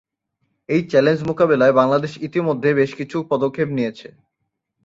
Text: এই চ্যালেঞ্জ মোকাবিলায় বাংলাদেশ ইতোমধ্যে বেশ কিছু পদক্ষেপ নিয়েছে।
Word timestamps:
এই 0.69 0.81
চ্যালেঞ্জ 0.91 1.19
মোকাবিলায় 1.29 1.73
বাংলাদেশ 1.73 2.13
ইতোমধ্যে 2.27 2.69
বেশ 2.73 2.91
কিছু 2.99 3.17
পদক্ষেপ 3.31 3.69
নিয়েছে। 3.77 4.07